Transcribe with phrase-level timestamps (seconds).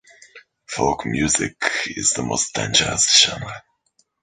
[0.65, 3.61] Folk music is the most dangerous genre.